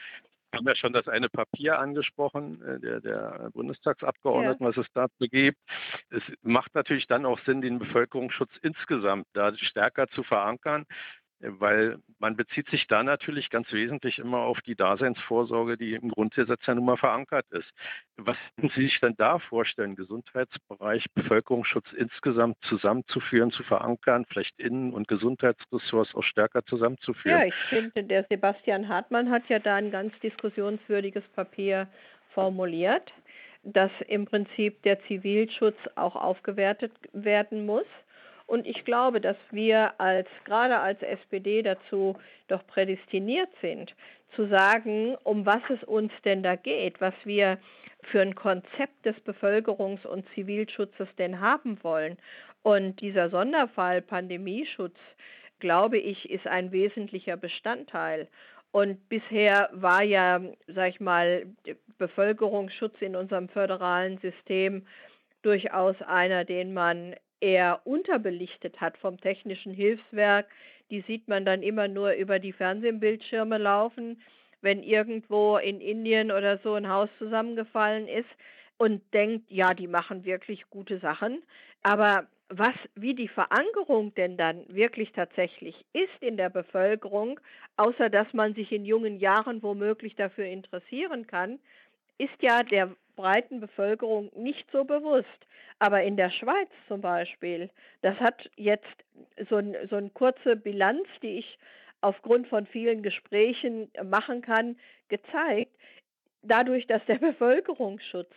haben 0.54 0.66
ja 0.66 0.74
schon 0.74 0.92
das 0.92 1.08
eine 1.08 1.28
Papier 1.28 1.78
angesprochen, 1.78 2.62
äh, 2.62 2.80
der, 2.80 3.00
der 3.00 3.50
Bundestagsabgeordneten, 3.52 4.66
was 4.66 4.76
es 4.76 4.86
dazu 4.94 5.28
gibt. 5.30 5.58
Es 6.10 6.22
macht 6.42 6.74
natürlich 6.74 7.06
dann 7.06 7.26
auch 7.26 7.38
Sinn, 7.40 7.60
den 7.60 7.78
Bevölkerungsschutz 7.78 8.50
insgesamt 8.62 9.26
da 9.32 9.56
stärker 9.56 10.08
zu 10.08 10.22
verankern, 10.22 10.86
weil 11.40 11.98
man 12.18 12.36
bezieht 12.36 12.68
sich 12.68 12.86
da 12.86 13.02
natürlich 13.02 13.50
ganz 13.50 13.72
wesentlich 13.72 14.18
immer 14.18 14.40
auf 14.40 14.60
die 14.60 14.74
Daseinsvorsorge, 14.74 15.76
die 15.76 15.94
im 15.94 16.10
Grundgesetz 16.10 16.66
ja 16.66 16.74
nun 16.74 16.84
mal 16.84 16.96
verankert 16.96 17.46
ist. 17.50 17.70
Was 18.16 18.36
können 18.56 18.70
Sie 18.74 18.82
sich 18.82 19.00
denn 19.00 19.14
da 19.16 19.38
vorstellen, 19.38 19.96
Gesundheitsbereich, 19.96 21.06
Bevölkerungsschutz 21.14 21.92
insgesamt 21.92 22.56
zusammenzuführen, 22.62 23.50
zu 23.50 23.62
verankern, 23.62 24.26
vielleicht 24.28 24.58
Innen- 24.58 24.92
und 24.92 25.08
Gesundheitsressorts 25.08 26.14
auch 26.14 26.24
stärker 26.24 26.64
zusammenzuführen? 26.64 27.40
ja, 27.40 27.46
ich 27.46 27.54
finde, 27.68 28.04
der 28.04 28.26
Sebastian 28.28 28.88
Hartmann 28.88 29.30
hat 29.30 29.48
ja 29.48 29.58
da 29.58 29.76
ein 29.76 29.90
ganz 29.90 30.12
diskussionswürdiges 30.20 31.24
Papier 31.34 31.88
formuliert, 32.34 33.12
dass 33.62 33.90
im 34.08 34.24
Prinzip 34.26 34.82
der 34.82 35.02
Zivilschutz 35.04 35.76
auch 35.96 36.16
aufgewertet 36.16 36.92
werden 37.12 37.66
muss. 37.66 37.86
Und 38.50 38.66
ich 38.66 38.84
glaube, 38.84 39.20
dass 39.20 39.36
wir 39.52 39.92
als, 40.00 40.26
gerade 40.44 40.80
als 40.80 41.00
SPD 41.02 41.62
dazu 41.62 42.16
doch 42.48 42.66
prädestiniert 42.66 43.48
sind, 43.62 43.94
zu 44.34 44.48
sagen, 44.48 45.14
um 45.22 45.46
was 45.46 45.62
es 45.68 45.84
uns 45.84 46.10
denn 46.24 46.42
da 46.42 46.56
geht, 46.56 47.00
was 47.00 47.14
wir 47.22 47.58
für 48.10 48.20
ein 48.20 48.34
Konzept 48.34 49.06
des 49.06 49.14
Bevölkerungs- 49.24 50.04
und 50.04 50.26
Zivilschutzes 50.34 51.06
denn 51.16 51.40
haben 51.40 51.78
wollen. 51.84 52.18
Und 52.62 53.00
dieser 53.00 53.30
Sonderfall 53.30 54.02
Pandemieschutz, 54.02 54.96
glaube 55.60 55.98
ich, 55.98 56.28
ist 56.28 56.48
ein 56.48 56.72
wesentlicher 56.72 57.36
Bestandteil. 57.36 58.26
Und 58.72 59.08
bisher 59.08 59.70
war 59.74 60.02
ja, 60.02 60.40
sag 60.66 60.88
ich 60.88 60.98
mal, 60.98 61.46
Bevölkerungsschutz 61.98 62.96
in 62.98 63.14
unserem 63.14 63.48
föderalen 63.48 64.18
System 64.18 64.84
durchaus 65.42 65.94
einer, 66.02 66.44
den 66.44 66.74
man 66.74 67.14
eher 67.40 67.80
unterbelichtet 67.84 68.80
hat 68.80 68.96
vom 68.98 69.20
technischen 69.20 69.72
Hilfswerk. 69.72 70.46
Die 70.90 71.02
sieht 71.02 71.28
man 71.28 71.44
dann 71.44 71.62
immer 71.62 71.88
nur 71.88 72.12
über 72.12 72.38
die 72.38 72.52
Fernsehbildschirme 72.52 73.58
laufen, 73.58 74.20
wenn 74.60 74.82
irgendwo 74.82 75.56
in 75.56 75.80
Indien 75.80 76.30
oder 76.30 76.58
so 76.58 76.74
ein 76.74 76.88
Haus 76.88 77.08
zusammengefallen 77.18 78.08
ist 78.08 78.28
und 78.76 79.02
denkt, 79.12 79.50
ja, 79.50 79.74
die 79.74 79.86
machen 79.86 80.24
wirklich 80.24 80.68
gute 80.70 80.98
Sachen. 80.98 81.42
Aber 81.82 82.26
was, 82.48 82.74
wie 82.96 83.14
die 83.14 83.28
Verankerung 83.28 84.12
denn 84.14 84.36
dann 84.36 84.64
wirklich 84.68 85.12
tatsächlich 85.12 85.76
ist 85.92 86.20
in 86.20 86.36
der 86.36 86.50
Bevölkerung, 86.50 87.38
außer 87.76 88.10
dass 88.10 88.26
man 88.32 88.54
sich 88.54 88.72
in 88.72 88.84
jungen 88.84 89.18
Jahren 89.20 89.62
womöglich 89.62 90.16
dafür 90.16 90.46
interessieren 90.46 91.26
kann, 91.26 91.60
ist 92.18 92.42
ja 92.42 92.62
der 92.62 92.90
breiten 93.20 93.60
Bevölkerung 93.60 94.30
nicht 94.34 94.70
so 94.72 94.84
bewusst. 94.84 95.46
Aber 95.78 96.02
in 96.02 96.16
der 96.16 96.30
Schweiz 96.30 96.68
zum 96.88 97.00
Beispiel, 97.00 97.70
das 98.02 98.18
hat 98.18 98.50
jetzt 98.56 99.04
so, 99.48 99.56
ein, 99.56 99.76
so 99.88 99.96
eine 99.96 100.10
kurze 100.10 100.56
Bilanz, 100.56 101.06
die 101.22 101.38
ich 101.38 101.58
aufgrund 102.00 102.48
von 102.48 102.66
vielen 102.66 103.02
Gesprächen 103.02 103.90
machen 104.04 104.42
kann, 104.42 104.76
gezeigt, 105.08 105.76
dadurch, 106.42 106.86
dass 106.86 107.04
der 107.06 107.18
Bevölkerungsschutz 107.28 108.30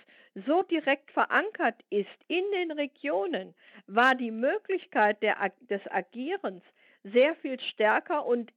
so 0.48 0.64
direkt 0.64 1.12
verankert 1.12 1.76
ist 1.90 2.10
in 2.28 2.44
den 2.54 2.72
Regionen, 2.72 3.54
war 3.88 4.16
die 4.16 4.32
Möglichkeit 4.32 5.22
der, 5.22 5.52
des 5.70 5.82
Agierens 5.92 6.64
sehr 7.04 7.36
viel 7.36 7.60
stärker 7.60 8.26
und 8.26 8.52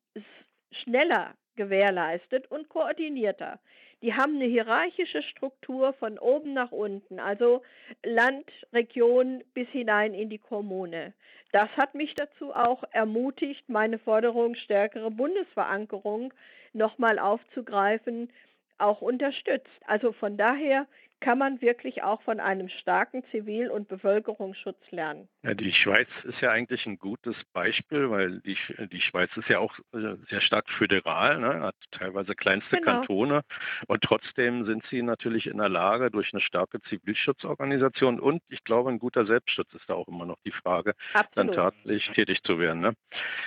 schneller 0.73 1.35
gewährleistet 1.57 2.51
und 2.51 2.69
koordinierter. 2.69 3.59
Die 4.03 4.15
haben 4.15 4.37
eine 4.37 4.45
hierarchische 4.45 5.23
Struktur 5.23 5.93
von 5.95 6.19
oben 6.19 6.53
nach 6.53 6.71
unten, 6.71 7.19
also 7.19 7.63
Land, 8.05 8.51
Region 8.73 9.43
bis 9.55 9.69
hinein 9.69 10.13
in 10.13 10.29
die 10.29 10.39
Kommune. 10.39 11.15
Das 11.53 11.69
hat 11.77 11.95
mich 11.95 12.15
dazu 12.15 12.53
auch 12.55 12.85
ermutigt, 12.91 13.69
meine 13.69 13.99
Forderung 13.99 14.55
stärkere 14.55 15.11
Bundesverankerung 15.11 16.35
nochmal 16.75 17.19
aufzugreifen, 17.19 18.31
auch 18.79 19.01
unterstützt. 19.01 19.71
Also 19.87 20.13
von 20.13 20.37
daher 20.37 20.87
kann 21.21 21.39
man 21.39 21.61
wirklich 21.61 22.03
auch 22.03 22.21
von 22.23 22.41
einem 22.41 22.69
starken 22.69 23.25
Zivil- 23.31 23.71
und 23.71 23.89
Bevölkerungsschutz 23.89 24.79
lernen. 24.91 25.29
Ja, 25.43 25.55
die 25.55 25.73
Schweiz 25.73 26.09
ist 26.25 26.41
ja 26.41 26.51
eigentlich 26.51 26.85
ein 26.87 26.99
gutes 26.99 27.37
Beispiel, 27.53 28.11
weil 28.11 28.41
die, 28.41 28.57
die 28.93 29.01
Schweiz 29.01 29.31
ist 29.37 29.49
ja 29.49 29.59
auch 29.59 29.77
äh, 29.95 30.17
sehr 30.29 30.41
stark 30.41 30.69
föderal, 30.71 31.41
ne, 31.41 31.61
hat 31.61 31.75
teilweise 31.91 32.35
kleinste 32.35 32.77
genau. 32.77 32.99
Kantone 32.99 33.43
und 33.87 34.03
trotzdem 34.03 34.67
sind 34.67 34.85
sie 34.91 35.03
natürlich 35.03 35.47
in 35.47 35.59
der 35.59 35.69
Lage, 35.69 36.11
durch 36.11 36.33
eine 36.33 36.43
starke 36.43 36.81
Zivilschutzorganisation 36.83 38.21
und 38.21 38.43
ich 38.49 38.63
glaube, 38.65 38.91
ein 38.91 38.99
guter 38.99 39.27
Selbstschutz 39.27 39.73
ist 39.75 39.89
da 39.89 39.95
auch 39.95 40.09
immer 40.09 40.27
noch 40.27 40.39
die 40.45 40.53
Frage, 40.53 40.95
Absolut. 41.15 41.37
dann 41.37 41.53
tatsächlich 41.53 42.15
tätig 42.15 42.43
zu 42.43 42.59
werden. 42.59 42.81
Ne? 42.81 42.93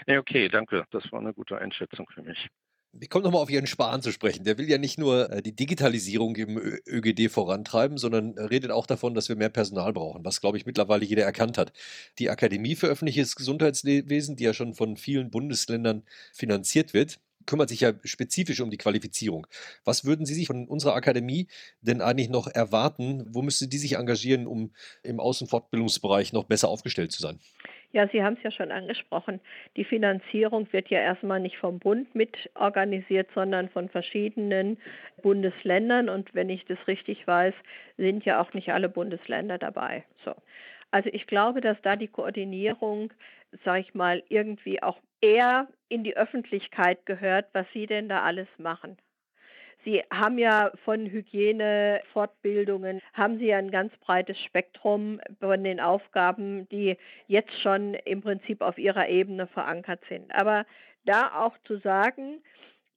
Ja, 0.08 0.20
okay, 0.20 0.50
danke. 0.50 0.86
Das 0.92 1.12
war 1.12 1.20
eine 1.20 1.34
gute 1.34 1.58
Einschätzung 1.60 2.08
für 2.14 2.24
mich. 2.24 2.50
Ich 2.98 3.10
komme 3.10 3.24
nochmal 3.24 3.44
auf 3.44 3.52
Ihren 3.52 3.68
Spahn 3.68 4.02
zu 4.02 4.12
sprechen. 4.12 4.44
Der 4.46 4.58
will 4.58 4.68
ja 4.68 4.80
nicht 4.80 4.98
nur 4.98 5.30
äh, 5.30 5.42
die 5.44 5.56
Digitalisierung 5.56 6.36
im 6.36 6.58
ÖGD 6.88 7.32
vorantreiben, 7.32 7.98
sondern 7.98 8.38
redet 8.38 8.72
auch 8.72 8.88
davon, 8.88 9.14
dass 9.14 9.30
wir 9.30 9.36
mehr 9.36 9.50
Personal 9.50 9.94
brauchen, 9.94 10.26
was, 10.26 10.42
glaube 10.42 10.58
ich, 10.58 10.66
mittlerweile 10.66 11.06
jeder 11.06 11.24
erkannt 11.24 11.60
hat. 11.60 11.72
Die 12.18 12.32
Akademie 12.32 12.76
für 12.76 12.88
öffentliches 12.88 13.36
Gesundheitswesen, 13.36 14.36
die 14.38 14.44
ja 14.44 14.54
schon 14.54 14.74
von 14.74 14.98
vielen 14.98 15.30
Bundesländern 15.30 16.04
finanziert 16.34 16.94
wird, 16.96 17.20
kümmert 17.46 17.70
sich 17.70 17.82
ja 17.82 17.94
spezifisch 18.04 18.60
um 18.60 18.72
die 18.72 18.78
Qualifizierung. 18.78 19.46
Was 19.84 20.06
würden 20.06 20.26
Sie 20.26 20.34
sich 20.34 20.48
von 20.48 20.68
unserer 20.68 20.96
Akademie 20.96 21.48
denn 21.82 22.02
eigentlich 22.02 22.30
noch 22.30 22.48
erwarten? 22.48 23.26
Wo 23.30 23.44
müsste 23.44 23.68
die 23.68 23.78
sich 23.78 23.94
engagieren, 23.98 24.48
um 24.48 24.72
im 25.04 25.20
Außenfortbildungsbereich 25.20 26.34
noch 26.34 26.46
besser 26.46 26.70
aufgestellt 26.70 27.12
zu 27.12 27.22
sein? 27.22 27.40
Ja, 27.92 28.08
Sie 28.08 28.24
haben 28.24 28.36
es 28.36 28.44
ja 28.44 28.52
schon 28.52 28.72
angesprochen. 28.72 29.40
Die 29.76 29.84
Finanzierung 29.84 30.72
wird 30.72 30.90
ja 30.90 31.00
erstmal 31.00 31.40
nicht 31.40 31.58
vom 31.58 31.80
Bund 31.80 32.14
mit 32.14 32.50
organisiert, 32.54 33.30
sondern 33.34 33.68
von 33.70 33.90
verschiedenen 33.90 34.78
Bundesländern. 35.24 36.08
Und 36.08 36.34
wenn 36.36 36.50
ich 36.50 36.66
das 36.66 36.78
richtig 36.88 37.26
weiß, 37.26 37.54
sind 37.98 38.26
ja 38.26 38.42
auch 38.42 38.54
nicht 38.54 38.70
alle 38.72 38.90
Bundesländer 38.90 39.58
dabei. 39.58 40.04
So. 40.24 40.36
Also 40.92 41.10
ich 41.12 41.26
glaube, 41.26 41.62
dass 41.62 41.82
da 41.82 41.96
die 41.96 42.08
Koordinierung, 42.08 43.12
sage 43.66 43.82
ich 43.82 43.94
mal, 43.96 44.24
irgendwie 44.30 44.84
auch 44.84 45.00
eher 45.22 45.68
in 45.88 46.04
die 46.04 46.16
Öffentlichkeit 46.16 47.06
gehört, 47.08 47.48
was 47.54 47.66
Sie 47.74 47.88
denn 47.88 48.08
da 48.08 48.22
alles 48.22 48.48
machen. 48.60 48.98
Sie 49.86 50.04
haben 50.12 50.38
ja 50.38 50.72
von 50.84 51.06
Hygiene, 51.06 52.02
Fortbildungen, 52.12 53.02
haben 53.14 53.40
Sie 53.40 53.48
ja 53.48 53.58
ein 53.58 53.72
ganz 53.72 53.96
breites 53.98 54.38
Spektrum 54.40 55.22
von 55.40 55.64
den 55.64 55.80
Aufgaben, 55.80 56.68
die 56.70 56.98
jetzt 57.28 57.54
schon 57.62 57.94
im 57.94 58.22
Prinzip 58.22 58.62
auf 58.62 58.78
Ihrer 58.78 59.08
Ebene 59.08 59.48
verankert 59.48 60.02
sind. 60.10 60.34
Aber 60.36 60.66
da 61.06 61.32
auch 61.34 61.58
zu 61.66 61.78
sagen, 61.78 62.42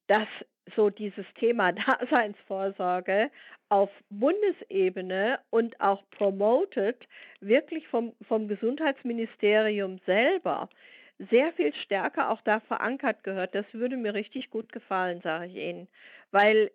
dass 0.07 0.27
so 0.75 0.89
dieses 0.89 1.25
Thema 1.39 1.71
Daseinsvorsorge 2.01 3.31
auf 3.69 3.89
Bundesebene 4.09 5.39
und 5.49 5.79
auch 5.79 6.03
promoted 6.11 6.97
wirklich 7.39 7.87
vom, 7.87 8.13
vom 8.27 8.47
Gesundheitsministerium 8.47 9.99
selber 10.05 10.69
sehr 11.17 11.53
viel 11.53 11.73
stärker 11.75 12.29
auch 12.29 12.41
da 12.41 12.59
verankert 12.61 13.23
gehört. 13.23 13.55
Das 13.55 13.65
würde 13.73 13.97
mir 13.97 14.13
richtig 14.13 14.49
gut 14.49 14.71
gefallen, 14.71 15.21
sage 15.21 15.47
ich 15.47 15.55
Ihnen. 15.55 15.87
Weil, 16.31 16.71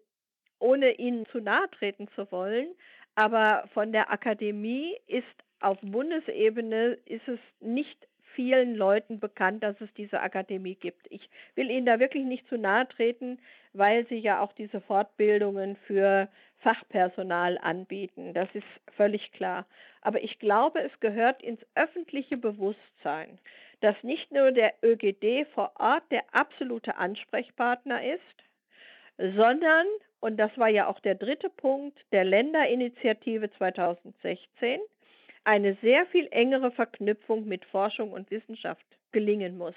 ohne 0.58 0.92
Ihnen 0.92 1.26
zu 1.26 1.40
nahe 1.40 1.68
treten 1.70 2.08
zu 2.14 2.30
wollen, 2.30 2.68
aber 3.14 3.68
von 3.74 3.92
der 3.92 4.10
Akademie 4.12 4.96
ist 5.06 5.26
auf 5.60 5.78
Bundesebene 5.82 6.98
ist 7.04 7.26
es 7.26 7.40
nicht 7.60 8.06
vielen 8.34 8.76
Leuten 8.76 9.18
bekannt, 9.18 9.64
dass 9.64 9.80
es 9.80 9.92
diese 9.94 10.20
Akademie 10.20 10.76
gibt. 10.76 11.10
Ich 11.10 11.28
will 11.56 11.70
Ihnen 11.70 11.86
da 11.86 11.98
wirklich 11.98 12.24
nicht 12.24 12.46
zu 12.48 12.56
nahe 12.56 12.86
treten, 12.86 13.40
weil 13.72 14.06
Sie 14.06 14.18
ja 14.18 14.40
auch 14.40 14.52
diese 14.52 14.80
Fortbildungen 14.80 15.74
für 15.88 16.28
Fachpersonal 16.58 17.58
anbieten. 17.58 18.34
Das 18.34 18.48
ist 18.54 18.66
völlig 18.96 19.32
klar. 19.32 19.66
Aber 20.02 20.22
ich 20.22 20.38
glaube, 20.38 20.80
es 20.80 21.00
gehört 21.00 21.42
ins 21.42 21.60
öffentliche 21.74 22.36
Bewusstsein, 22.36 23.38
dass 23.80 23.96
nicht 24.02 24.32
nur 24.32 24.52
der 24.52 24.74
ÖGD 24.82 25.46
vor 25.54 25.72
Ort 25.78 26.04
der 26.10 26.24
absolute 26.32 26.96
Ansprechpartner 26.96 28.02
ist, 28.14 29.34
sondern, 29.36 29.86
und 30.20 30.36
das 30.36 30.56
war 30.56 30.68
ja 30.68 30.86
auch 30.88 31.00
der 31.00 31.14
dritte 31.14 31.50
Punkt 31.50 31.98
der 32.12 32.24
Länderinitiative 32.24 33.50
2016, 33.52 34.80
eine 35.44 35.76
sehr 35.82 36.06
viel 36.06 36.28
engere 36.30 36.70
Verknüpfung 36.70 37.46
mit 37.46 37.64
Forschung 37.66 38.12
und 38.12 38.30
Wissenschaft 38.30 38.84
gelingen 39.12 39.56
muss, 39.56 39.74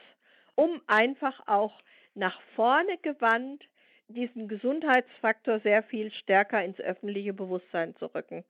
um 0.55 0.81
einfach 0.87 1.47
auch 1.47 1.79
nach 2.13 2.41
vorne 2.55 2.97
gewandt 3.01 3.63
diesen 4.09 4.47
Gesundheitsfaktor 4.47 5.59
sehr 5.61 5.83
viel 5.83 6.11
stärker 6.11 6.63
ins 6.63 6.79
öffentliche 6.79 7.33
Bewusstsein 7.33 7.95
zu 7.95 8.07
rücken. 8.13 8.43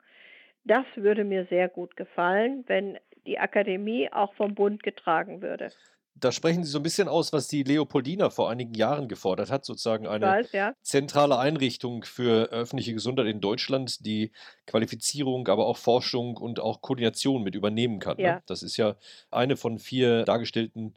Das 0.64 0.86
würde 0.96 1.24
mir 1.24 1.46
sehr 1.46 1.70
gut 1.70 1.96
gefallen, 1.96 2.64
wenn 2.68 2.98
die 3.26 3.40
Akademie 3.40 4.12
auch 4.12 4.34
vom 4.34 4.56
Bund 4.56 4.84
getragen 4.84 5.42
würde. 5.42 5.72
Da 6.16 6.32
sprechen 6.32 6.64
Sie 6.64 6.70
so 6.70 6.80
ein 6.80 6.84
bisschen 6.84 7.08
aus, 7.08 7.32
was 7.32 7.48
die 7.48 7.64
Leopoldina 7.64 8.30
vor 8.30 8.50
einigen 8.50 8.74
Jahren 8.74 9.08
gefordert 9.08 9.50
hat, 9.50 9.66
sozusagen 9.66 10.08
eine 10.08 10.26
weiß, 10.26 10.52
ja. 10.52 10.76
zentrale 10.82 11.40
Einrichtung 11.40 12.04
für 12.04 12.50
öffentliche 12.52 12.94
Gesundheit 12.94 13.28
in 13.28 13.40
Deutschland, 13.40 14.06
die 14.06 14.32
Qualifizierung, 14.68 15.48
aber 15.48 15.66
auch 15.66 15.78
Forschung 15.78 16.38
und 16.38 16.60
auch 16.60 16.82
Koordination 16.82 17.44
mit 17.44 17.56
übernehmen 17.56 18.00
kann. 18.00 18.18
Ne? 18.18 18.24
Ja. 18.24 18.36
Ne? 18.36 18.44
Das 18.46 18.62
ist 18.62 18.78
ja 18.78 18.98
eine 19.32 19.56
von 19.56 19.80
vier 19.80 20.24
dargestellten 20.26 20.94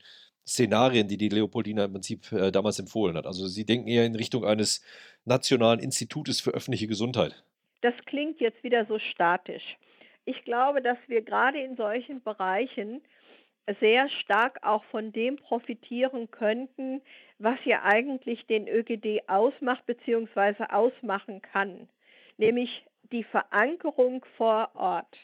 Szenarien, 0.47 1.09
die 1.09 1.17
die 1.17 1.29
Leopoldina 1.29 1.85
im 1.85 1.93
Prinzip 1.93 2.31
äh, 2.33 2.51
damals 2.51 2.79
empfohlen 2.79 3.17
hat. 3.17 3.27
Also 3.27 3.47
Sie 3.47 3.65
denken 3.65 3.89
eher 3.89 4.05
in 4.05 4.17
Richtung 4.17 4.45
eines 4.45 4.83
nationalen 5.25 5.81
Institutes 5.81 6.41
für 6.41 6.51
öffentliche 6.51 6.87
Gesundheit. 6.87 7.45
Das 7.81 7.95
klingt 8.07 8.41
jetzt 8.41 8.63
wieder 8.63 8.85
so 8.87 8.99
statisch. 8.99 9.77
Ich 10.25 10.45
glaube, 10.45 10.81
dass 10.81 10.99
wir 11.07 11.23
gerade 11.23 11.61
in 11.61 11.77
solchen 11.77 12.23
Bereichen 12.23 13.03
sehr 13.81 14.09
stark 14.09 14.59
auch 14.63 14.85
von 14.85 15.13
dem 15.13 15.37
profitieren 15.37 16.31
könnten, 16.31 17.03
was 17.39 17.59
ja 17.65 17.83
eigentlich 17.83 18.47
den 18.47 18.69
ÖGD 18.69 19.29
ausmacht 19.29 19.87
bzw. 19.87 20.65
ausmachen 20.71 21.41
kann, 21.43 21.89
nämlich 22.37 22.85
die 23.13 23.25
Verankerung 23.25 24.25
vor 24.37 24.71
Ort. 24.75 25.19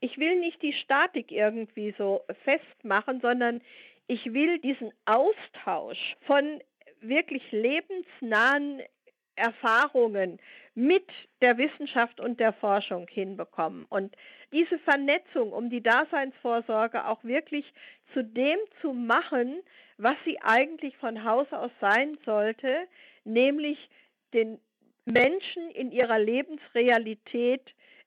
Ich 0.00 0.18
will 0.18 0.38
nicht 0.38 0.62
die 0.62 0.72
Statik 0.72 1.32
irgendwie 1.32 1.94
so 1.96 2.22
festmachen, 2.44 3.20
sondern 3.20 3.60
ich 4.06 4.32
will 4.32 4.58
diesen 4.58 4.92
Austausch 5.06 6.16
von 6.26 6.60
wirklich 7.00 7.42
lebensnahen 7.52 8.82
Erfahrungen 9.36 10.38
mit 10.74 11.06
der 11.40 11.56
Wissenschaft 11.58 12.20
und 12.20 12.40
der 12.40 12.52
Forschung 12.52 13.06
hinbekommen. 13.08 13.86
Und 13.88 14.16
diese 14.52 14.78
Vernetzung, 14.80 15.52
um 15.52 15.70
die 15.70 15.82
Daseinsvorsorge 15.82 17.06
auch 17.06 17.22
wirklich 17.22 17.64
zu 18.12 18.24
dem 18.24 18.58
zu 18.80 18.92
machen, 18.92 19.60
was 19.98 20.16
sie 20.24 20.40
eigentlich 20.42 20.96
von 20.96 21.24
Haus 21.24 21.52
aus 21.52 21.70
sein 21.80 22.18
sollte, 22.24 22.86
nämlich 23.24 23.78
den 24.32 24.58
Menschen 25.04 25.70
in 25.70 25.92
ihrer 25.92 26.18
Lebensrealität 26.18 27.62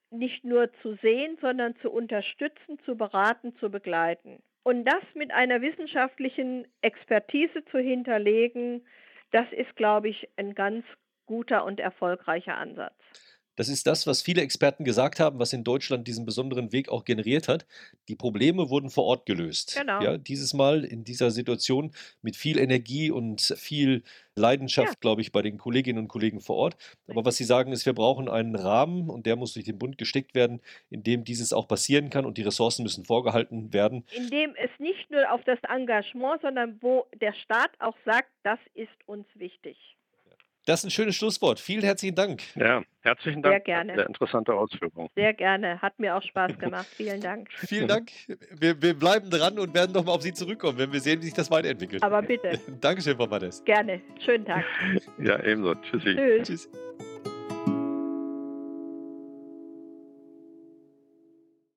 nicht 0.09 0.43
nur 0.43 0.71
zu 0.81 0.95
sehen, 1.01 1.37
sondern 1.41 1.75
zu 1.77 1.91
unterstützen, 1.91 2.79
zu 2.85 2.95
beraten, 2.95 3.55
zu 3.57 3.69
begleiten. 3.69 4.41
Und 4.63 4.85
das 4.85 5.03
mit 5.13 5.31
einer 5.31 5.61
wissenschaftlichen 5.61 6.67
Expertise 6.81 7.63
zu 7.71 7.77
hinterlegen, 7.77 8.85
das 9.31 9.45
ist, 9.51 9.75
glaube 9.75 10.09
ich, 10.09 10.27
ein 10.37 10.55
ganz 10.55 10.85
guter 11.27 11.63
und 11.63 11.79
erfolgreicher 11.79 12.57
Ansatz. 12.57 12.95
Das 13.57 13.69
ist 13.69 13.87
das, 13.87 14.05
was 14.05 14.21
viele 14.21 14.43
Experten 14.43 14.85
gesagt 14.85 15.19
haben, 15.19 15.39
was 15.39 15.51
in 15.51 15.63
Deutschland 15.63 16.07
diesen 16.07 16.25
besonderen 16.25 16.71
Weg 16.71 16.89
auch 16.89 17.05
generiert 17.05 17.47
hat. 17.47 17.65
Die 18.07 18.15
Probleme 18.15 18.69
wurden 18.69 18.91
vor 18.91 19.05
Ort 19.05 19.25
gelöst. 19.25 19.75
Genau. 19.77 19.99
Ja, 19.99 20.17
dieses 20.17 20.53
Mal 20.53 20.85
in 20.85 21.03
dieser 21.03 21.31
Situation 21.31 21.91
mit 22.21 22.35
viel 22.35 22.59
Energie 22.59 23.09
und 23.09 23.41
viel 23.41 24.03
Leidenschaft, 24.35 24.89
ja. 24.89 24.97
glaube 25.01 25.21
ich, 25.21 25.31
bei 25.31 25.41
den 25.41 25.57
Kolleginnen 25.57 25.97
und 25.97 26.07
Kollegen 26.07 26.39
vor 26.39 26.55
Ort. 26.55 26.77
Aber 27.07 27.25
was 27.25 27.37
Sie 27.37 27.45
sagen, 27.45 27.71
ist, 27.71 27.87
wir 27.87 27.93
brauchen 27.93 28.29
einen 28.29 28.55
Rahmen 28.55 29.09
und 29.09 29.25
der 29.25 29.35
muss 29.35 29.53
durch 29.53 29.65
den 29.65 29.79
Bund 29.79 29.97
gesteckt 29.97 30.35
werden, 30.35 30.61
in 30.91 31.01
dem 31.01 31.23
dieses 31.23 31.51
auch 31.51 31.67
passieren 31.67 32.11
kann 32.11 32.27
und 32.27 32.37
die 32.37 32.43
Ressourcen 32.43 32.83
müssen 32.83 33.05
vorgehalten 33.05 33.73
werden. 33.73 34.05
In 34.11 34.29
dem 34.29 34.53
es 34.55 34.69
nicht 34.77 35.09
nur 35.09 35.31
auf 35.31 35.43
das 35.45 35.57
Engagement, 35.67 36.41
sondern 36.43 36.77
wo 36.79 37.07
der 37.19 37.33
Staat 37.33 37.71
auch 37.79 37.97
sagt, 38.05 38.29
das 38.43 38.59
ist 38.75 39.07
uns 39.07 39.25
wichtig. 39.33 39.96
Das 40.67 40.81
ist 40.81 40.87
ein 40.87 40.91
schönes 40.91 41.15
Schlusswort. 41.15 41.61
Vielen 41.61 41.81
herzlichen 41.81 42.15
Dank. 42.15 42.41
Ja, 42.55 42.83
herzlichen 42.99 43.41
Dank. 43.41 43.53
Sehr 43.53 43.59
gerne. 43.61 43.95
Sehr 43.95 44.05
interessante 44.05 44.53
Ausführung. 44.53 45.09
Sehr 45.15 45.33
gerne. 45.33 45.81
Hat 45.81 45.97
mir 45.97 46.13
auch 46.13 46.21
Spaß 46.21 46.59
gemacht. 46.59 46.85
Vielen 46.97 47.21
Dank. 47.21 47.47
Vielen 47.55 47.87
Dank. 47.87 48.11
Wir, 48.51 48.81
wir 48.81 48.93
bleiben 48.93 49.29
dran 49.29 49.57
und 49.59 49.73
werden 49.73 49.93
nochmal 49.93 50.15
auf 50.15 50.23
Sie 50.23 50.33
zurückkommen, 50.33 50.77
wenn 50.77 50.91
wir 50.91 50.99
sehen, 50.99 51.21
wie 51.21 51.25
sich 51.25 51.33
das 51.33 51.49
weiterentwickelt. 51.49 52.03
Aber 52.03 52.21
bitte. 52.21 52.59
Dankeschön, 52.81 53.15
Frau 53.15 53.27
Mattes. 53.27 53.63
Gerne. 53.63 54.01
Schönen 54.25 54.43
Tag. 54.43 54.65
Ja, 55.19 55.41
ebenso. 55.41 55.73
Tschüssi. 55.75 56.15
Tschüss. 56.15 56.47
Tschüss. 56.47 56.69